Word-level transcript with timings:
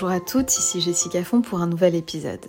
Bonjour 0.00 0.14
à 0.14 0.20
toutes, 0.20 0.56
ici 0.56 0.80
Jessica 0.80 1.24
Font 1.24 1.40
pour 1.40 1.60
un 1.60 1.66
nouvel 1.66 1.96
épisode. 1.96 2.46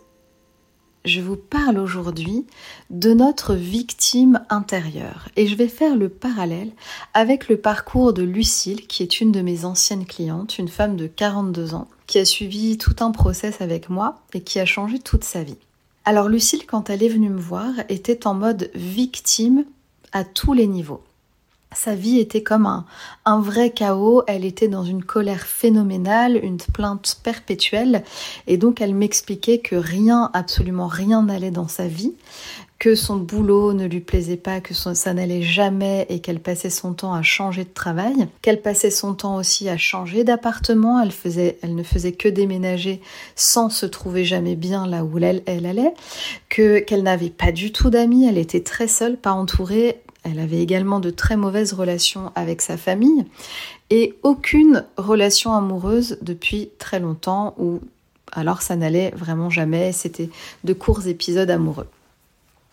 Je 1.03 1.19
vous 1.19 1.35
parle 1.35 1.79
aujourd'hui 1.79 2.45
de 2.91 3.11
notre 3.11 3.55
victime 3.55 4.45
intérieure 4.51 5.29
et 5.35 5.47
je 5.47 5.55
vais 5.55 5.67
faire 5.67 5.95
le 5.95 6.09
parallèle 6.09 6.69
avec 7.15 7.49
le 7.49 7.57
parcours 7.57 8.13
de 8.13 8.21
Lucille 8.21 8.85
qui 8.85 9.01
est 9.01 9.19
une 9.19 9.31
de 9.31 9.41
mes 9.41 9.65
anciennes 9.65 10.05
clientes, 10.05 10.59
une 10.59 10.67
femme 10.67 10.95
de 10.95 11.07
42 11.07 11.73
ans 11.73 11.87
qui 12.05 12.19
a 12.19 12.25
suivi 12.25 12.77
tout 12.77 12.95
un 12.99 13.09
process 13.09 13.61
avec 13.61 13.89
moi 13.89 14.19
et 14.35 14.41
qui 14.41 14.59
a 14.59 14.65
changé 14.67 14.99
toute 14.99 15.23
sa 15.23 15.41
vie. 15.41 15.57
Alors 16.05 16.29
Lucille, 16.29 16.67
quand 16.67 16.91
elle 16.91 17.01
est 17.01 17.09
venue 17.09 17.31
me 17.31 17.41
voir, 17.41 17.71
était 17.89 18.27
en 18.27 18.35
mode 18.35 18.69
victime 18.75 19.65
à 20.11 20.23
tous 20.23 20.53
les 20.53 20.67
niveaux. 20.67 21.01
Sa 21.71 21.93
vie 21.93 22.17
était 22.19 22.41
comme 22.41 22.65
un, 23.25 23.41
vrai 23.41 23.69
chaos, 23.69 24.23
elle 24.25 24.43
était 24.43 24.67
dans 24.67 24.83
une 24.83 25.03
colère 25.03 25.45
phénoménale, 25.45 26.39
une 26.43 26.57
plainte 26.57 27.19
perpétuelle, 27.23 28.03
et 28.47 28.57
donc 28.57 28.81
elle 28.81 28.95
m'expliquait 28.95 29.59
que 29.59 29.75
rien, 29.75 30.31
absolument 30.33 30.87
rien 30.87 31.21
n'allait 31.21 31.51
dans 31.51 31.67
sa 31.67 31.87
vie, 31.87 32.15
que 32.79 32.95
son 32.95 33.17
boulot 33.17 33.73
ne 33.73 33.85
lui 33.85 33.99
plaisait 33.99 34.37
pas, 34.37 34.61
que 34.61 34.73
ça 34.73 35.13
n'allait 35.13 35.43
jamais 35.43 36.07
et 36.09 36.21
qu'elle 36.21 36.39
passait 36.39 36.71
son 36.71 36.93
temps 36.93 37.13
à 37.13 37.21
changer 37.21 37.65
de 37.65 37.73
travail, 37.73 38.27
qu'elle 38.41 38.61
passait 38.61 38.89
son 38.89 39.13
temps 39.13 39.35
aussi 39.35 39.69
à 39.69 39.77
changer 39.77 40.23
d'appartement, 40.23 40.99
elle, 40.99 41.11
faisait, 41.11 41.59
elle 41.61 41.75
ne 41.75 41.83
faisait 41.83 42.13
que 42.13 42.29
déménager 42.29 42.99
sans 43.35 43.69
se 43.69 43.85
trouver 43.85 44.25
jamais 44.25 44.55
bien 44.55 44.87
là 44.87 45.03
où 45.03 45.19
elle, 45.19 45.43
elle 45.45 45.67
allait, 45.67 45.93
que 46.47 46.79
qu'elle 46.79 47.03
n'avait 47.03 47.29
pas 47.29 47.51
du 47.51 47.71
tout 47.71 47.91
d'amis, 47.91 48.25
elle 48.25 48.39
était 48.39 48.63
très 48.63 48.87
seule, 48.87 49.17
pas 49.17 49.33
entourée, 49.33 50.01
elle 50.23 50.39
avait 50.39 50.61
également 50.61 50.99
de 50.99 51.09
très 51.09 51.37
mauvaises 51.37 51.73
relations 51.73 52.31
avec 52.35 52.61
sa 52.61 52.77
famille 52.77 53.25
et 53.89 54.15
aucune 54.23 54.85
relation 54.97 55.53
amoureuse 55.53 56.17
depuis 56.21 56.69
très 56.77 56.99
longtemps 56.99 57.55
ou 57.57 57.79
alors 58.31 58.61
ça 58.61 58.75
n'allait 58.75 59.11
vraiment 59.15 59.49
jamais, 59.49 59.91
c'était 59.91 60.29
de 60.63 60.73
courts 60.73 61.07
épisodes 61.07 61.49
amoureux. 61.49 61.87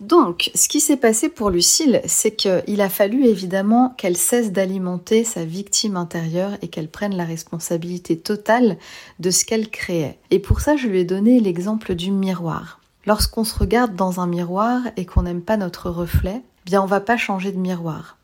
Donc, 0.00 0.50
ce 0.55 0.69
qui 0.69 0.80
s'est 0.80 0.98
passé 0.98 1.30
pour 1.30 1.48
Lucille, 1.48 2.03
c'est 2.05 2.36
qu'il 2.36 2.80
a 2.83 2.88
fallu 2.91 3.25
évidemment 3.25 3.94
qu'elle 3.97 4.19
cesse 4.19 4.53
d'alimenter 4.53 5.25
sa 5.25 5.47
victime 5.47 5.97
intérieure 5.97 6.53
et 6.60 6.69
qu'elle 6.69 6.88
prenne 6.88 7.16
la 7.16 7.25
responsabilité 7.25 8.19
totale 8.19 8.77
de 9.20 9.31
ce 9.31 9.47
qu'elle 9.47 9.70
créait. 9.70 10.19
Et 10.31 10.38
pour 10.38 10.60
ça, 10.60 10.77
je 10.77 10.86
lui 10.86 11.00
ai 11.00 11.05
donné 11.05 11.41
l'exemple 11.41 11.94
du 11.94 12.10
miroir. 12.10 12.81
Lorsqu'on 13.06 13.44
se 13.44 13.58
regarde 13.58 13.97
dans 13.97 14.20
un 14.20 14.27
miroir 14.27 14.83
et 14.98 15.06
qu'on 15.06 15.22
n'aime 15.22 15.41
pas 15.41 15.56
notre 15.56 15.88
reflet, 15.88 16.42
bien 16.67 16.83
on 16.83 16.86
va 16.86 17.00
pas 17.00 17.17
changer 17.17 17.53
de 17.53 17.59
miroir. 17.59 18.19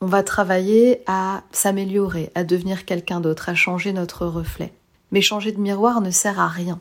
On 0.00 0.06
va 0.06 0.22
travailler 0.22 1.02
à 1.06 1.42
s'améliorer, 1.50 2.30
à 2.36 2.44
devenir 2.44 2.84
quelqu'un 2.84 3.20
d'autre, 3.20 3.48
à 3.48 3.54
changer 3.54 3.92
notre 3.92 4.26
reflet. 4.26 4.72
Mais 5.10 5.22
changer 5.22 5.50
de 5.50 5.60
miroir 5.60 6.00
ne 6.00 6.10
sert 6.10 6.38
à 6.38 6.46
rien. 6.46 6.80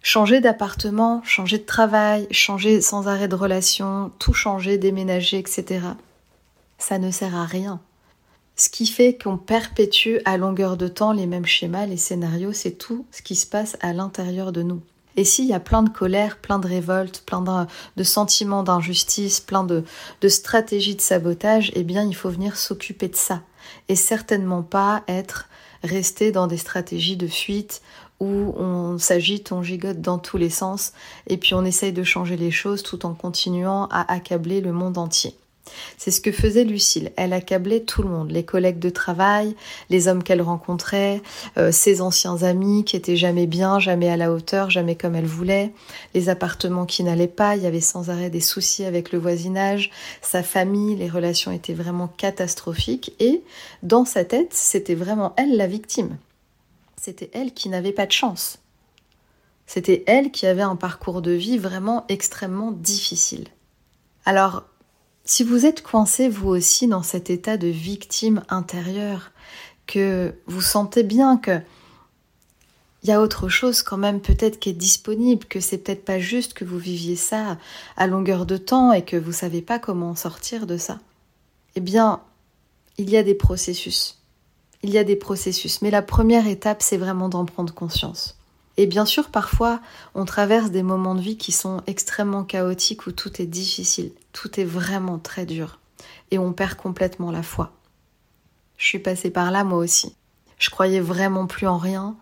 Changer 0.00 0.40
d'appartement, 0.40 1.22
changer 1.24 1.58
de 1.58 1.64
travail, 1.64 2.26
changer 2.30 2.80
sans 2.80 3.08
arrêt 3.08 3.28
de 3.28 3.34
relation, 3.34 4.10
tout 4.18 4.32
changer, 4.32 4.78
déménager, 4.78 5.38
etc. 5.38 5.80
Ça 6.78 6.98
ne 6.98 7.10
sert 7.10 7.36
à 7.36 7.44
rien. 7.44 7.80
Ce 8.56 8.68
qui 8.68 8.86
fait 8.86 9.18
qu'on 9.18 9.36
perpétue 9.36 10.18
à 10.24 10.36
longueur 10.36 10.76
de 10.76 10.88
temps 10.88 11.12
les 11.12 11.26
mêmes 11.26 11.46
schémas, 11.46 11.86
les 11.86 11.96
scénarios, 11.96 12.52
c'est 12.52 12.78
tout 12.78 13.04
ce 13.10 13.22
qui 13.22 13.34
se 13.34 13.46
passe 13.46 13.76
à 13.80 13.92
l'intérieur 13.92 14.52
de 14.52 14.62
nous. 14.62 14.80
Et 15.16 15.24
s'il 15.24 15.46
y 15.46 15.52
a 15.52 15.60
plein 15.60 15.82
de 15.82 15.90
colère, 15.90 16.38
plein 16.38 16.58
de 16.58 16.66
révolte, 16.66 17.22
plein 17.26 17.42
de, 17.96 18.02
sentiments 18.02 18.62
d'injustice, 18.62 19.40
plein 19.40 19.64
de, 19.64 19.84
de 20.20 20.28
stratégies 20.28 20.96
de 20.96 21.00
sabotage, 21.00 21.70
eh 21.74 21.82
bien 21.82 22.04
il 22.04 22.14
faut 22.14 22.30
venir 22.30 22.56
s'occuper 22.56 23.08
de 23.08 23.16
ça. 23.16 23.42
Et 23.88 23.96
certainement 23.96 24.62
pas 24.62 25.02
être 25.08 25.48
resté 25.82 26.32
dans 26.32 26.46
des 26.46 26.56
stratégies 26.56 27.16
de 27.16 27.26
fuite 27.26 27.82
où 28.20 28.54
on 28.56 28.98
s'agite, 28.98 29.50
on 29.50 29.62
gigote 29.62 30.00
dans 30.00 30.18
tous 30.18 30.36
les 30.36 30.50
sens 30.50 30.92
et 31.26 31.36
puis 31.36 31.54
on 31.54 31.64
essaye 31.64 31.92
de 31.92 32.04
changer 32.04 32.36
les 32.36 32.52
choses 32.52 32.84
tout 32.84 33.04
en 33.04 33.14
continuant 33.14 33.88
à 33.90 34.10
accabler 34.12 34.60
le 34.60 34.72
monde 34.72 34.96
entier. 34.96 35.34
C'est 35.96 36.10
ce 36.10 36.20
que 36.20 36.32
faisait 36.32 36.64
Lucille. 36.64 37.12
Elle 37.16 37.32
accablait 37.32 37.80
tout 37.80 38.02
le 38.02 38.08
monde, 38.08 38.30
les 38.30 38.44
collègues 38.44 38.78
de 38.78 38.90
travail, 38.90 39.54
les 39.90 40.08
hommes 40.08 40.22
qu'elle 40.22 40.42
rencontrait, 40.42 41.22
euh, 41.56 41.70
ses 41.72 42.00
anciens 42.00 42.42
amis 42.42 42.84
qui 42.84 42.96
étaient 42.96 43.16
jamais 43.16 43.46
bien, 43.46 43.78
jamais 43.78 44.08
à 44.08 44.16
la 44.16 44.32
hauteur, 44.32 44.70
jamais 44.70 44.96
comme 44.96 45.14
elle 45.14 45.26
voulait, 45.26 45.72
les 46.14 46.28
appartements 46.28 46.86
qui 46.86 47.04
n'allaient 47.04 47.28
pas, 47.28 47.56
il 47.56 47.62
y 47.62 47.66
avait 47.66 47.80
sans 47.80 48.10
arrêt 48.10 48.30
des 48.30 48.40
soucis 48.40 48.84
avec 48.84 49.12
le 49.12 49.18
voisinage, 49.18 49.90
sa 50.20 50.42
famille, 50.42 50.96
les 50.96 51.08
relations 51.08 51.52
étaient 51.52 51.74
vraiment 51.74 52.08
catastrophiques 52.08 53.14
et 53.20 53.42
dans 53.82 54.04
sa 54.04 54.24
tête, 54.24 54.52
c'était 54.52 54.94
vraiment 54.94 55.34
elle 55.36 55.56
la 55.56 55.66
victime. 55.66 56.18
C'était 57.00 57.30
elle 57.32 57.52
qui 57.52 57.68
n'avait 57.68 57.92
pas 57.92 58.06
de 58.06 58.12
chance. 58.12 58.58
C'était 59.66 60.04
elle 60.06 60.30
qui 60.30 60.46
avait 60.46 60.62
un 60.62 60.76
parcours 60.76 61.22
de 61.22 61.32
vie 61.32 61.58
vraiment 61.58 62.04
extrêmement 62.08 62.72
difficile. 62.72 63.48
Alors, 64.24 64.64
si 65.24 65.44
vous 65.44 65.66
êtes 65.66 65.82
coincé 65.82 66.28
vous 66.28 66.48
aussi 66.48 66.88
dans 66.88 67.02
cet 67.02 67.30
état 67.30 67.56
de 67.56 67.68
victime 67.68 68.42
intérieure, 68.48 69.30
que 69.86 70.34
vous 70.46 70.60
sentez 70.60 71.02
bien 71.02 71.36
que 71.36 71.60
il 73.02 73.08
y 73.08 73.12
a 73.12 73.20
autre 73.20 73.48
chose 73.48 73.82
quand 73.82 73.96
même 73.96 74.20
peut-être 74.20 74.60
qui 74.60 74.68
est 74.68 74.74
disponible, 74.74 75.46
que 75.46 75.58
c'est 75.58 75.78
peut-être 75.78 76.04
pas 76.04 76.20
juste 76.20 76.54
que 76.54 76.64
vous 76.64 76.78
viviez 76.78 77.16
ça 77.16 77.58
à 77.96 78.06
longueur 78.06 78.46
de 78.46 78.56
temps 78.56 78.92
et 78.92 79.04
que 79.04 79.16
vous 79.16 79.32
savez 79.32 79.60
pas 79.60 79.80
comment 79.80 80.14
sortir 80.14 80.68
de 80.68 80.76
ça. 80.76 81.00
Eh 81.74 81.80
bien, 81.80 82.20
il 82.98 83.10
y 83.10 83.16
a 83.16 83.24
des 83.24 83.34
processus. 83.34 84.22
Il 84.84 84.90
y 84.90 84.98
a 84.98 85.04
des 85.04 85.16
processus, 85.16 85.82
mais 85.82 85.90
la 85.90 86.02
première 86.02 86.46
étape, 86.46 86.80
c'est 86.80 86.96
vraiment 86.96 87.28
d'en 87.28 87.44
prendre 87.44 87.74
conscience. 87.74 88.36
Et 88.76 88.86
bien 88.86 89.04
sûr, 89.04 89.28
parfois, 89.28 89.80
on 90.14 90.24
traverse 90.24 90.70
des 90.70 90.82
moments 90.82 91.14
de 91.14 91.20
vie 91.20 91.36
qui 91.36 91.52
sont 91.52 91.82
extrêmement 91.86 92.44
chaotiques 92.44 93.06
où 93.06 93.12
tout 93.12 93.42
est 93.42 93.46
difficile, 93.46 94.12
tout 94.32 94.58
est 94.58 94.64
vraiment 94.64 95.18
très 95.18 95.44
dur, 95.44 95.78
et 96.30 96.38
on 96.38 96.52
perd 96.52 96.74
complètement 96.74 97.30
la 97.30 97.42
foi. 97.42 97.72
Je 98.78 98.86
suis 98.86 98.98
passée 98.98 99.30
par 99.30 99.50
là 99.50 99.64
moi 99.64 99.78
aussi. 99.78 100.16
Je 100.58 100.70
croyais 100.70 101.00
vraiment 101.00 101.46
plus 101.46 101.66
en 101.66 101.76
rien, 101.76 102.16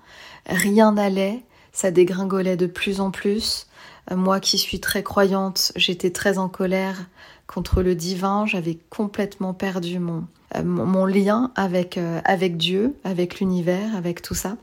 rien 0.46 0.92
n'allait, 0.92 1.44
ça 1.72 1.90
dégringolait 1.90 2.56
de 2.56 2.66
plus 2.66 3.00
en 3.00 3.10
plus. 3.10 3.66
Euh, 4.10 4.16
moi 4.16 4.40
qui 4.40 4.58
suis 4.58 4.80
très 4.80 5.02
croyante, 5.02 5.72
j'étais 5.76 6.10
très 6.10 6.38
en 6.38 6.48
colère 6.48 7.06
contre 7.46 7.82
le 7.82 7.94
divin, 7.94 8.46
j'avais 8.46 8.78
complètement 8.90 9.54
perdu 9.54 9.98
mon, 9.98 10.26
euh, 10.56 10.62
mon 10.62 11.04
lien 11.04 11.52
avec, 11.54 11.98
euh, 11.98 12.20
avec 12.24 12.56
Dieu, 12.56 12.96
avec 13.04 13.40
l'univers, 13.40 13.96
avec 13.96 14.22
tout 14.22 14.34
ça. 14.34 14.56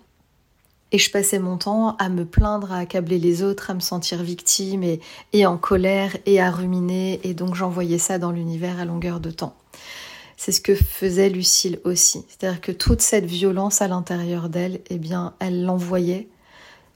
Et 0.91 0.97
je 0.97 1.11
passais 1.11 1.39
mon 1.39 1.57
temps 1.57 1.97
à 1.97 2.07
me 2.07 2.25
plaindre, 2.25 2.71
à 2.71 2.77
accabler 2.77 3.19
les 3.19 3.43
autres, 3.43 3.69
à 3.69 3.73
me 3.73 3.81
sentir 3.81 4.23
victime 4.23 4.83
et, 5.33 5.45
en 5.45 5.57
colère 5.57 6.15
et 6.25 6.39
à 6.39 6.49
ruminer. 6.49 7.19
Et 7.23 7.33
donc 7.33 7.55
j'envoyais 7.55 7.97
ça 7.97 8.19
dans 8.19 8.31
l'univers 8.31 8.79
à 8.79 8.85
longueur 8.85 9.19
de 9.19 9.31
temps. 9.31 9.55
C'est 10.37 10.51
ce 10.51 10.61
que 10.61 10.75
faisait 10.75 11.29
Lucille 11.29 11.79
aussi. 11.83 12.23
C'est-à-dire 12.29 12.61
que 12.61 12.71
toute 12.71 13.01
cette 13.01 13.25
violence 13.25 13.81
à 13.81 13.87
l'intérieur 13.87 14.49
d'elle, 14.49 14.81
eh 14.89 14.97
bien, 14.97 15.33
elle 15.39 15.65
l'envoyait 15.65 16.29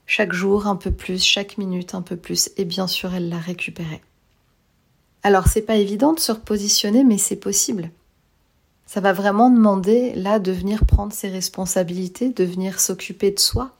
chaque 0.06 0.32
jour 0.32 0.66
un 0.66 0.76
peu 0.76 0.90
plus, 0.90 1.22
chaque 1.22 1.58
minute 1.58 1.94
un 1.94 2.02
peu 2.02 2.16
plus. 2.16 2.50
Et 2.56 2.64
bien 2.64 2.86
sûr, 2.86 3.12
elle 3.12 3.28
la 3.28 3.38
récupérait. 3.38 4.00
Alors, 5.22 5.48
c'est 5.48 5.62
pas 5.62 5.76
évident 5.76 6.12
de 6.12 6.20
se 6.20 6.32
repositionner, 6.32 7.04
mais 7.04 7.18
c'est 7.18 7.36
possible. 7.36 7.90
Ça 8.86 9.00
va 9.00 9.12
vraiment 9.12 9.50
demander, 9.50 10.12
là, 10.14 10.38
de 10.38 10.52
venir 10.52 10.84
prendre 10.84 11.12
ses 11.12 11.28
responsabilités, 11.28 12.30
de 12.30 12.44
venir 12.44 12.80
s'occuper 12.80 13.30
de 13.30 13.38
soi, 13.38 13.74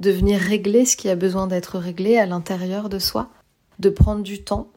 de 0.00 0.10
venir 0.10 0.40
régler 0.40 0.84
ce 0.84 0.96
qui 0.96 1.08
a 1.08 1.16
besoin 1.16 1.46
d'être 1.46 1.78
réglé 1.78 2.18
à 2.18 2.26
l'intérieur 2.26 2.88
de 2.88 2.98
soi, 2.98 3.30
de 3.78 3.90
prendre 3.90 4.22
du 4.22 4.42
temps, 4.42 4.68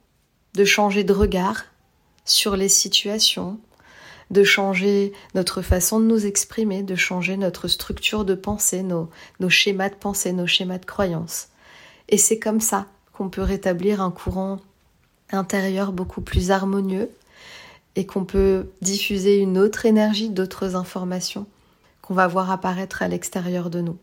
de 0.56 0.66
changer 0.66 1.04
de 1.04 1.14
regard 1.14 1.66
sur 2.26 2.56
les 2.56 2.70
situations, 2.70 3.60
de 4.32 4.44
changer 4.44 5.12
notre 5.36 5.62
façon 5.62 6.00
de 6.00 6.06
nous 6.06 6.26
exprimer, 6.26 6.84
de 6.84 6.96
changer 6.96 7.38
notre 7.38 7.68
structure 7.68 8.26
de 8.26 8.34
pensée, 8.36 8.84
nos, 8.84 9.10
schémas 9.50 9.90
de 9.90 9.96
pensée, 9.96 10.32
nos 10.32 10.48
schémas 10.48 10.78
de 10.78 10.86
croyance. 10.86 11.50
Et 12.10 12.18
c'est 12.18 12.40
comme 12.40 12.62
ça 12.62 12.88
qu'on 13.14 13.30
peut 13.30 13.42
rétablir 13.42 14.02
un 14.02 14.12
courant 14.12 14.60
intérieur 15.32 15.92
beaucoup 15.92 16.22
plus 16.22 16.52
harmonieux 16.52 17.10
et 17.96 18.06
qu'on 18.06 18.26
peut 18.26 18.70
diffuser 18.82 19.38
une 19.38 19.58
autre 19.58 19.86
énergie, 19.86 20.30
d'autres 20.30 20.76
informations 20.76 21.46
qu'on 22.02 22.14
va 22.14 22.28
voir 22.28 22.52
apparaître 22.52 23.02
à 23.02 23.08
l'extérieur 23.08 23.70
de 23.70 23.82
nous. 23.82 23.98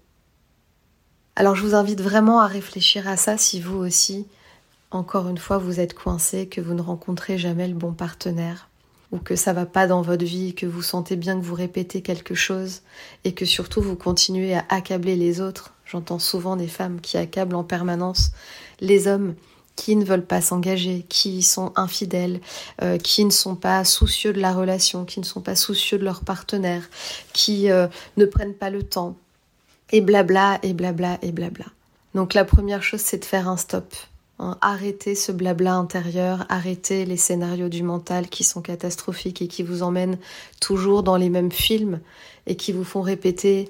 Alors 1.39 1.55
je 1.55 1.63
vous 1.63 1.77
invite 1.77 2.01
vraiment 2.01 2.41
à 2.41 2.49
réfléchir 2.49 3.07
à 3.07 3.17
ça 3.17 3.39
si 3.39 3.61
vous 3.61 3.77
aussi, 3.77 4.27
encore 4.91 5.29
une 5.29 5.39
fois, 5.39 5.59
vous 5.59 5.79
êtes 5.79 5.95
coincé, 5.95 6.49
que 6.49 6.61
vous 6.61 6.75
ne 6.75 6.83
rencontrez 6.83 7.39
jamais 7.39 7.69
le 7.69 7.75
bon 7.75 7.93
partenaire, 7.93 8.69
ou 9.13 9.19
que 9.19 9.37
ça 9.37 9.53
va 9.53 9.65
pas 9.65 9.87
dans 9.87 10.03
votre 10.03 10.25
vie, 10.25 10.57
que 10.57 10.67
vous 10.67 10.83
sentez 10.83 11.15
bien 11.15 11.39
que 11.39 11.45
vous 11.45 11.55
répétez 11.55 12.03
quelque 12.03 12.35
chose, 12.35 12.81
et 13.23 13.35
que 13.35 13.45
surtout 13.45 13.81
vous 13.81 13.95
continuez 13.95 14.57
à 14.57 14.65
accabler 14.69 15.15
les 15.15 15.41
autres. 15.41 15.75
J'entends 15.85 16.19
souvent 16.19 16.57
des 16.57 16.67
femmes 16.67 17.01
qui 17.01 17.17
accablent 17.17 17.55
en 17.55 17.63
permanence 17.63 18.33
les 18.81 19.07
hommes 19.07 19.37
qui 19.77 19.95
ne 19.95 20.05
veulent 20.05 20.27
pas 20.27 20.41
s'engager, 20.41 21.07
qui 21.09 21.45
sont 21.45 21.73
infidèles, 21.77 22.41
euh, 22.83 22.99
qui 22.99 23.25
ne 23.25 23.31
sont 23.31 23.55
pas 23.55 23.85
soucieux 23.85 24.33
de 24.33 24.41
la 24.41 24.53
relation, 24.53 25.05
qui 25.05 25.21
ne 25.21 25.25
sont 25.25 25.41
pas 25.41 25.55
soucieux 25.55 25.99
de 25.99 26.05
leur 26.05 26.23
partenaire, 26.23 26.91
qui 27.33 27.71
euh, 27.71 27.87
ne 28.17 28.25
prennent 28.25 28.55
pas 28.55 28.71
le 28.71 28.83
temps, 28.83 29.17
et 29.93 30.01
blabla, 30.01 30.59
et 30.63 30.73
blabla, 30.73 31.19
et 31.23 31.33
blabla. 31.33 31.67
Donc 32.15 32.35
la 32.35 32.45
première 32.45 32.83
chose, 32.83 33.01
c'est 33.01 33.19
de 33.19 33.25
faire 33.25 33.49
un 33.49 33.57
stop. 33.57 33.95
Hein. 34.41 34.57
arrêter 34.61 35.17
ce 35.17 35.33
blabla 35.33 35.75
intérieur, 35.75 36.47
arrêter 36.49 37.05
les 37.05 37.17
scénarios 37.17 37.69
du 37.69 37.83
mental 37.83 38.29
qui 38.29 38.45
sont 38.45 38.63
catastrophiques 38.63 39.43
et 39.43 39.49
qui 39.49 39.65
vous 39.65 39.83
emmènent 39.83 40.19
toujours 40.61 41.03
dans 41.03 41.17
les 41.17 41.29
mêmes 41.29 41.51
films 41.51 41.99
et 42.47 42.55
qui 42.55 42.71
vous 42.71 42.85
font 42.85 43.03
répéter 43.03 43.69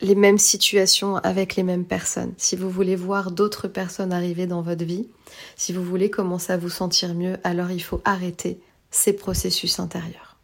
les 0.00 0.14
mêmes 0.14 0.38
situations 0.38 1.16
avec 1.16 1.56
les 1.56 1.64
mêmes 1.64 1.84
personnes. 1.84 2.34
Si 2.36 2.54
vous 2.54 2.70
voulez 2.70 2.94
voir 2.94 3.32
d'autres 3.32 3.66
personnes 3.66 4.12
arriver 4.12 4.46
dans 4.46 4.62
votre 4.62 4.84
vie, 4.84 5.08
si 5.56 5.72
vous 5.72 5.82
voulez 5.82 6.08
commencer 6.08 6.52
à 6.52 6.56
vous 6.56 6.70
sentir 6.70 7.14
mieux, 7.14 7.36
alors 7.42 7.72
il 7.72 7.82
faut 7.82 8.00
arrêter 8.04 8.60
ces 8.92 9.12
processus 9.12 9.80
intérieurs. 9.80 10.36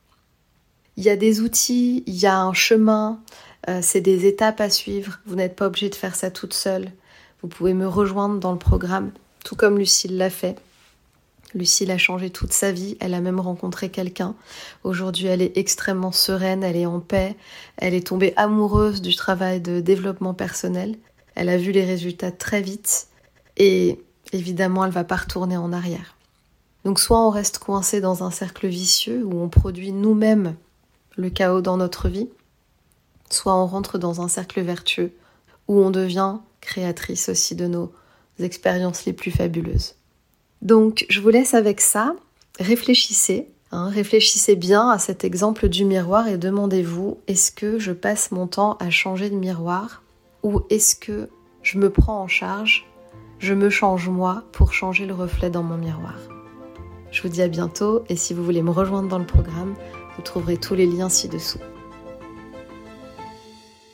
Il 0.97 1.05
y 1.05 1.11
a 1.11 1.17
des 1.17 1.41
outils, 1.41 2.03
il 2.07 2.17
y 2.17 2.27
a 2.27 2.41
un 2.41 2.53
chemin, 2.53 3.21
euh, 3.69 3.81
c'est 3.83 4.01
des 4.01 4.27
étapes 4.27 4.61
à 4.61 4.71
suivre. 4.71 5.21
Vous 5.27 5.35
n'êtes 5.35 5.57
pas 5.57 5.67
obligé 5.67 5.89
de 5.89 5.95
faire 5.95 6.15
ça 6.15 6.31
toute 6.31 6.55
seule. 6.55 6.91
Vous 7.43 7.49
pouvez 7.49 7.75
me 7.75 7.87
rejoindre 7.87 8.39
dans 8.39 8.53
le 8.53 8.59
programme, 8.59 9.13
tout 9.45 9.57
comme 9.57 9.79
Lucille 9.79 10.17
l'a 10.17 10.31
fait. 10.31 10.57
Lucille 11.55 11.91
a 11.91 11.99
changé 11.99 12.31
toute 12.31 12.53
sa 12.53 12.71
vie, 12.71 12.97
elle 13.01 13.15
a 13.15 13.21
même 13.21 13.41
rencontré 13.41 13.89
quelqu'un. 13.89 14.37
Aujourd'hui, 14.85 15.27
elle 15.27 15.43
est 15.43 15.57
extrêmement 15.57 16.13
sereine, 16.13 16.63
elle 16.63 16.77
est 16.77 16.87
en 16.87 17.01
paix, 17.01 17.37
elle 17.77 17.95
est 17.95 18.07
tombée 18.07 18.35
amoureuse 18.37 19.03
du 19.03 19.17
travail 19.17 19.61
de 19.61 19.81
développement 19.81 20.35
personnel. 20.35 20.97
Elle 21.35 21.49
a 21.49 21.57
vu 21.57 21.73
les 21.73 21.85
résultats 21.85 22.31
très 22.31 22.63
vite 22.63 23.09
et 23.57 23.99
évidemment, 24.33 24.85
elle 24.85 24.93
va 24.93 25.05
pas 25.05 25.17
retourner 25.17 25.57
en 25.57 25.73
arrière. 25.73 26.17
Donc 26.85 27.01
soit 27.01 27.21
on 27.27 27.31
reste 27.31 27.59
coincé 27.59 28.01
dans 28.01 28.23
un 28.23 28.31
cercle 28.31 28.69
vicieux 28.69 29.25
où 29.25 29.41
on 29.41 29.49
produit 29.49 29.93
nous-mêmes 29.93 30.55
le 31.17 31.31
chaos 31.31 31.61
dans 31.61 31.77
notre 31.77 32.09
vie, 32.09 32.29
soit 33.31 33.55
on 33.55 33.67
rentre 33.67 33.99
dans 33.99 34.21
un 34.21 34.29
cercle 34.29 34.61
vertueux 34.61 35.13
où 35.69 35.81
on 35.81 35.91
devient 35.91 36.37
créatrice 36.61 37.29
aussi 37.29 37.55
de 37.55 37.67
nos 37.67 37.93
expériences 38.39 39.05
les 39.05 39.13
plus 39.13 39.31
fabuleuses. 39.31 39.95
Donc 40.63 41.07
je 41.09 41.21
vous 41.21 41.31
laisse 41.31 41.55
avec 41.55 41.81
ça, 41.81 42.15
réfléchissez, 42.59 43.49
hein, 43.73 43.89
réfléchissez 43.89 44.57
bien 44.57 44.91
à 44.91 44.99
cet 44.99 45.25
exemple 45.25 45.69
du 45.69 45.85
miroir 45.85 46.29
et 46.29 46.37
demandez-vous 46.37 47.19
est-ce 47.29 47.51
que 47.51 47.79
je 47.79 47.93
passe 47.93 48.31
mon 48.31 48.47
temps 48.47 48.77
à 48.79 48.91
changer 48.91 49.31
de 49.31 49.37
miroir 49.37 50.03
ou 50.43 50.63
est-ce 50.71 50.97
que 50.97 51.29
je 51.63 51.79
me 51.79 51.91
prends 51.91 52.21
en 52.21 52.29
charge, 52.29 52.87
je 53.39 53.55
me 53.55 53.71
change 53.71 54.09
moi 54.09 54.45
pour 54.53 54.73
changer 54.73 55.07
le 55.07 55.15
reflet 55.15 55.51
dans 55.51 55.63
mon 55.63 55.77
miroir? 55.77 56.19
Je 57.11 57.23
vous 57.23 57.29
dis 57.29 57.43
à 57.43 57.49
bientôt 57.49 58.05
et 58.09 58.17
si 58.17 58.35
vous 58.35 58.45
voulez 58.45 58.63
me 58.63 58.71
rejoindre 58.71 59.09
dans 59.09 59.19
le 59.19 59.27
programme, 59.27 59.75
vous 60.17 60.23
trouverez 60.23 60.59
tous 60.59 60.75
les 60.75 60.87
liens 60.87 61.09
ci-dessous. 61.09 61.59